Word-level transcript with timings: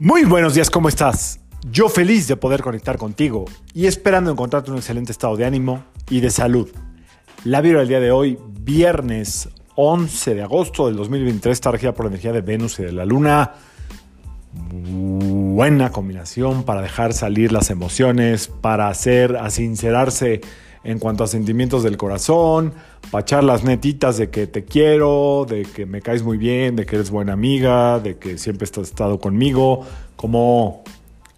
Muy 0.00 0.24
buenos 0.24 0.54
días, 0.54 0.70
¿cómo 0.70 0.88
estás? 0.88 1.40
Yo 1.72 1.88
feliz 1.88 2.28
de 2.28 2.36
poder 2.36 2.62
conectar 2.62 2.98
contigo 2.98 3.46
y 3.74 3.86
esperando 3.86 4.30
encontrarte 4.30 4.70
un 4.70 4.76
excelente 4.76 5.10
estado 5.10 5.36
de 5.36 5.44
ánimo 5.44 5.82
y 6.08 6.20
de 6.20 6.30
salud. 6.30 6.70
La 7.42 7.60
vibra 7.60 7.80
del 7.80 7.88
día 7.88 7.98
de 7.98 8.12
hoy, 8.12 8.38
viernes 8.60 9.48
11 9.74 10.36
de 10.36 10.42
agosto 10.42 10.86
del 10.86 10.94
2023, 10.94 11.52
está 11.52 11.72
regida 11.72 11.94
por 11.94 12.04
la 12.04 12.10
energía 12.10 12.30
de 12.30 12.42
Venus 12.42 12.78
y 12.78 12.84
de 12.84 12.92
la 12.92 13.04
Luna. 13.04 13.54
Buena 14.52 15.90
combinación 15.90 16.62
para 16.62 16.80
dejar 16.80 17.12
salir 17.12 17.50
las 17.50 17.68
emociones, 17.70 18.46
para 18.46 18.90
hacer, 18.90 19.36
a 19.36 19.50
sincerarse 19.50 20.42
en 20.84 20.98
cuanto 20.98 21.24
a 21.24 21.26
sentimientos 21.26 21.82
del 21.82 21.96
corazón, 21.96 22.72
para 23.10 23.22
echar 23.22 23.44
las 23.44 23.64
netitas 23.64 24.16
de 24.18 24.30
que 24.30 24.46
te 24.46 24.64
quiero, 24.64 25.46
de 25.48 25.62
que 25.62 25.86
me 25.86 26.02
caes 26.02 26.22
muy 26.22 26.38
bien, 26.38 26.76
de 26.76 26.86
que 26.86 26.96
eres 26.96 27.10
buena 27.10 27.32
amiga, 27.32 28.00
de 28.00 28.18
que 28.18 28.38
siempre 28.38 28.64
has 28.64 28.78
estado 28.78 29.18
conmigo, 29.18 29.86
como 30.16 30.82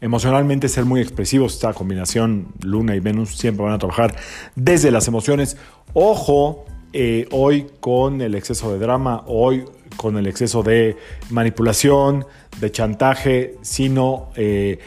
emocionalmente 0.01 0.69
ser 0.69 0.85
muy 0.85 1.01
expresivos. 1.01 1.55
Esta 1.55 1.73
combinación 1.73 2.49
Luna 2.63 2.97
y 2.97 3.01
Venus 3.01 3.37
siempre 3.37 3.65
van 3.65 3.75
a 3.75 3.79
trabajar 3.79 4.15
desde 4.57 4.91
las 4.91 5.09
emociones. 5.09 5.57
Ojo, 5.93 6.65
eh, 6.93 7.29
hoy 7.31 7.67
con 7.81 8.21
el 8.21 8.35
exceso 8.35 8.73
de 8.73 8.79
drama, 8.79 9.23
hoy 9.27 9.65
con 9.97 10.17
el 10.17 10.27
exceso 10.27 10.63
de 10.63 10.97
manipulación, 11.31 12.27
de 12.61 12.71
chantaje, 12.73 13.57
sino 13.63 14.31
eh, 14.35 14.79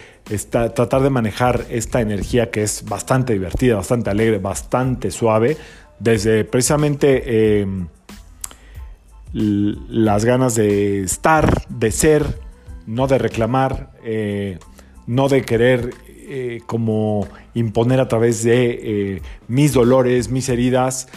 tratar 0.50 1.02
de 1.02 1.09
manejar 1.09 1.66
esta 1.70 2.02
energía 2.02 2.50
que 2.50 2.64
es 2.64 2.86
bastante 2.86 3.34
divertida, 3.34 3.76
bastante 3.76 4.09
alegre, 4.09 4.38
bastante 4.38 5.12
suave, 5.12 5.58
desde 6.00 6.45
precisamente 6.45 7.62
em, 7.62 7.88
las 9.34 10.25
ganas 10.25 10.56
de 10.56 11.02
estar, 11.02 11.67
de 11.67 11.92
ser, 11.92 12.39
no 12.88 13.08
de 13.08 13.17
reclamar, 13.17 13.92
eh, 14.03 14.59
no 15.08 15.28
de 15.30 15.44
querer 15.44 15.94
eh, 16.08 16.62
como 16.66 17.28
imponer 17.53 18.00
a 18.00 18.08
través 18.08 18.44
de 18.44 19.22
mis 19.47 19.73
dolores, 19.73 20.30
mis 20.30 20.50
heridas, 20.50 21.08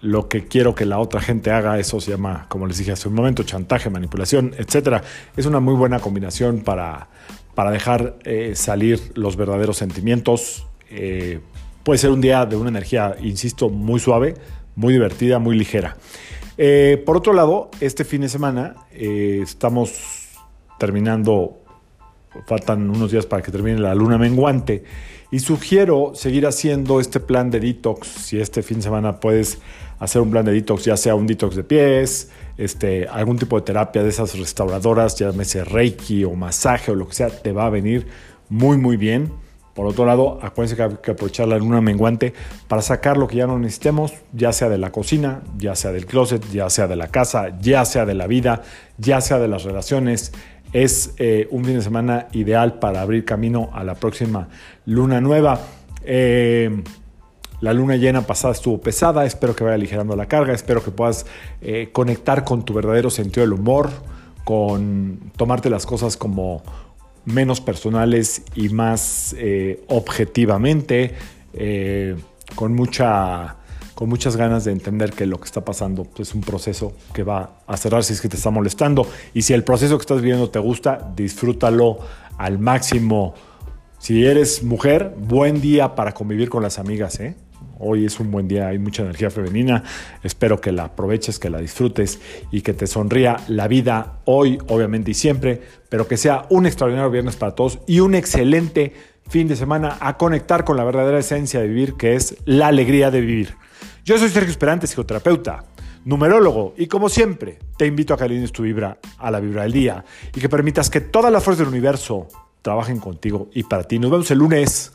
lo 0.00 0.28
que 0.28 0.46
quiero 0.46 0.74
que 0.74 0.86
la 0.86 0.98
otra 0.98 1.20
gente 1.20 1.50
haga, 1.50 1.78
eso 1.78 2.00
se 2.00 2.12
llama, 2.12 2.46
como 2.48 2.66
les 2.66 2.78
dije 2.78 2.92
hace 2.92 3.08
un 3.08 3.14
momento, 3.14 3.42
chantaje, 3.42 3.90
manipulación, 3.90 4.54
etc. 4.56 5.02
Es 5.36 5.46
una 5.46 5.60
muy 5.60 5.74
buena 5.74 5.98
combinación 6.00 6.60
para, 6.60 7.08
para 7.56 7.70
dejar 7.70 8.18
eh, 8.24 8.52
salir 8.54 9.00
los 9.14 9.36
verdaderos 9.36 9.78
sentimientos. 9.78 10.66
Eh, 10.90 11.40
puede 11.84 11.98
ser 11.98 12.10
un 12.10 12.20
día 12.20 12.44
de 12.44 12.54
una 12.54 12.68
energía, 12.68 13.16
insisto, 13.22 13.70
muy 13.70 13.98
suave, 13.98 14.34
muy 14.76 14.92
divertida, 14.92 15.38
muy 15.38 15.56
ligera. 15.56 15.96
Eh, 16.58 17.02
por 17.06 17.16
otro 17.16 17.32
lado, 17.32 17.70
este 17.80 18.04
fin 18.04 18.20
de 18.20 18.28
semana 18.28 18.76
estamos 18.92 20.28
terminando, 20.78 21.62
faltan 22.46 22.88
unos 22.90 23.10
días 23.10 23.26
para 23.26 23.42
que 23.42 23.50
termine 23.50 23.78
la 23.78 23.94
luna 23.94 24.18
menguante 24.18 24.84
y 25.30 25.40
sugiero 25.40 26.12
seguir 26.14 26.46
haciendo 26.46 27.00
este 27.00 27.20
plan 27.20 27.50
de 27.50 27.60
detox. 27.60 28.06
Si 28.06 28.40
este 28.40 28.62
fin 28.62 28.78
de 28.78 28.84
semana 28.84 29.18
puedes 29.20 29.58
hacer 29.98 30.22
un 30.22 30.30
plan 30.30 30.44
de 30.44 30.52
detox, 30.52 30.84
ya 30.84 30.96
sea 30.96 31.14
un 31.14 31.26
detox 31.26 31.56
de 31.56 31.64
pies, 31.64 32.30
este, 32.58 33.08
algún 33.08 33.38
tipo 33.38 33.56
de 33.56 33.62
terapia 33.62 34.02
de 34.02 34.08
esas 34.08 34.38
restauradoras, 34.38 35.16
llámese 35.16 35.64
reiki 35.64 36.24
o 36.24 36.34
masaje 36.34 36.92
o 36.92 36.94
lo 36.94 37.08
que 37.08 37.14
sea, 37.14 37.28
te 37.28 37.52
va 37.52 37.66
a 37.66 37.70
venir 37.70 38.06
muy, 38.48 38.78
muy 38.78 38.96
bien. 38.96 39.32
Por 39.74 39.84
otro 39.84 40.06
lado, 40.06 40.38
acuérdense 40.40 40.74
que 40.74 40.82
hay 40.84 40.96
que 41.02 41.10
aprovechar 41.10 41.48
la 41.48 41.58
luna 41.58 41.82
menguante 41.82 42.32
para 42.66 42.80
sacar 42.80 43.18
lo 43.18 43.28
que 43.28 43.36
ya 43.36 43.46
no 43.46 43.58
necesitemos, 43.58 44.14
ya 44.32 44.50
sea 44.54 44.70
de 44.70 44.78
la 44.78 44.90
cocina, 44.90 45.42
ya 45.58 45.74
sea 45.74 45.92
del 45.92 46.06
closet, 46.06 46.42
ya 46.50 46.70
sea 46.70 46.86
de 46.86 46.96
la 46.96 47.08
casa, 47.08 47.58
ya 47.60 47.84
sea 47.84 48.06
de 48.06 48.14
la 48.14 48.26
vida, 48.26 48.62
ya 48.96 49.20
sea 49.20 49.38
de 49.38 49.48
las 49.48 49.64
relaciones. 49.64 50.32
Es 50.72 51.14
eh, 51.18 51.48
un 51.50 51.64
fin 51.64 51.74
de 51.74 51.82
semana 51.82 52.28
ideal 52.32 52.78
para 52.78 53.00
abrir 53.00 53.24
camino 53.24 53.70
a 53.72 53.84
la 53.84 53.94
próxima 53.94 54.48
luna 54.84 55.20
nueva. 55.20 55.60
Eh, 56.04 56.82
la 57.60 57.72
luna 57.72 57.96
llena 57.96 58.22
pasada 58.22 58.52
estuvo 58.52 58.80
pesada, 58.80 59.24
espero 59.24 59.56
que 59.56 59.64
vaya 59.64 59.76
aligerando 59.76 60.14
la 60.14 60.26
carga, 60.26 60.52
espero 60.52 60.84
que 60.84 60.90
puedas 60.90 61.24
eh, 61.62 61.88
conectar 61.92 62.44
con 62.44 62.64
tu 62.64 62.74
verdadero 62.74 63.08
sentido 63.08 63.42
del 63.42 63.54
humor, 63.54 63.90
con 64.44 65.32
tomarte 65.36 65.70
las 65.70 65.86
cosas 65.86 66.16
como 66.16 66.62
menos 67.24 67.60
personales 67.60 68.42
y 68.54 68.68
más 68.68 69.34
objetivamente, 69.88 71.14
con, 72.54 72.74
mucha, 72.74 73.56
con 73.96 74.10
muchas 74.10 74.36
ganas 74.36 74.66
de 74.66 74.72
entender 74.72 75.10
que 75.12 75.24
lo 75.24 75.40
que 75.40 75.46
está 75.46 75.64
pasando 75.64 76.06
es 76.18 76.34
un 76.34 76.42
proceso 76.42 76.92
que 77.14 77.22
va 77.22 77.60
a 77.66 77.78
cerrar 77.78 78.04
si 78.04 78.12
es 78.12 78.20
que 78.20 78.28
te 78.28 78.36
está 78.36 78.50
molestando. 78.50 79.08
Y 79.32 79.40
si 79.40 79.54
el 79.54 79.64
proceso 79.64 79.96
que 79.96 80.02
estás 80.02 80.20
viviendo 80.20 80.50
te 80.50 80.58
gusta, 80.58 81.14
disfrútalo 81.16 81.98
al 82.36 82.58
máximo. 82.58 83.34
Si 83.98 84.26
eres 84.26 84.62
mujer, 84.62 85.14
buen 85.16 85.62
día 85.62 85.94
para 85.94 86.12
convivir 86.12 86.50
con 86.50 86.62
las 86.62 86.78
amigas, 86.78 87.18
¿eh? 87.20 87.36
Hoy 87.78 88.04
es 88.04 88.20
un 88.20 88.30
buen 88.30 88.46
día, 88.46 88.68
hay 88.68 88.78
mucha 88.78 89.02
energía 89.02 89.30
femenina. 89.30 89.82
Espero 90.22 90.60
que 90.60 90.72
la 90.72 90.84
aproveches, 90.84 91.38
que 91.38 91.48
la 91.48 91.58
disfrutes 91.58 92.20
y 92.50 92.60
que 92.60 92.74
te 92.74 92.86
sonría 92.86 93.38
la 93.48 93.66
vida 93.66 94.18
hoy, 94.26 94.58
obviamente 94.68 95.12
y 95.12 95.14
siempre, 95.14 95.62
pero 95.88 96.06
que 96.06 96.18
sea 96.18 96.44
un 96.50 96.66
extraordinario 96.66 97.10
viernes 97.10 97.36
para 97.36 97.54
todos 97.54 97.78
y 97.86 98.00
un 98.00 98.14
excelente 98.14 98.92
fin 99.26 99.48
de 99.48 99.56
semana 99.56 99.96
a 100.00 100.18
conectar 100.18 100.64
con 100.64 100.76
la 100.76 100.84
verdadera 100.84 101.18
esencia 101.18 101.60
de 101.60 101.68
vivir, 101.68 101.94
que 101.94 102.14
es 102.14 102.36
la 102.44 102.66
alegría 102.66 103.10
de 103.10 103.22
vivir. 103.22 103.65
Yo 104.06 104.16
soy 104.18 104.28
Sergio 104.28 104.52
Esperante, 104.52 104.86
psicoterapeuta, 104.86 105.64
numerólogo, 106.04 106.74
y 106.76 106.86
como 106.86 107.08
siempre, 107.08 107.58
te 107.76 107.86
invito 107.86 108.14
a 108.14 108.16
que 108.16 108.22
alines 108.22 108.52
tu 108.52 108.62
vibra 108.62 109.00
a 109.18 109.32
la 109.32 109.40
vibra 109.40 109.64
del 109.64 109.72
día 109.72 110.04
y 110.32 110.38
que 110.38 110.48
permitas 110.48 110.88
que 110.90 111.00
todas 111.00 111.32
las 111.32 111.42
fuerzas 111.42 111.66
del 111.66 111.74
universo 111.74 112.28
trabajen 112.62 113.00
contigo 113.00 113.48
y 113.52 113.64
para 113.64 113.82
ti. 113.82 113.98
Nos 113.98 114.12
vemos 114.12 114.30
el 114.30 114.38
lunes. 114.38 114.92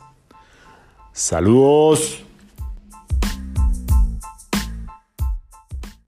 Saludos. 1.12 2.24